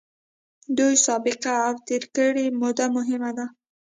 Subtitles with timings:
[0.77, 3.45] دوی سابقه او تېره کړې موده مهمه ده.